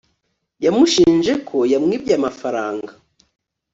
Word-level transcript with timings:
yamushinje 0.65 1.33
ko 1.47 1.57
yamwibye 1.71 2.13
amafaranga 2.19 2.91